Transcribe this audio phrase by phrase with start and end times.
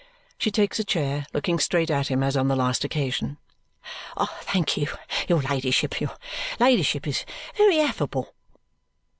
[0.39, 3.37] She takes a chair, looking straight at him as on the last occasion.
[4.41, 6.01] "Thank your ladyship.
[6.01, 6.17] Your
[6.59, 7.23] ladyship is
[7.55, 8.33] very affable."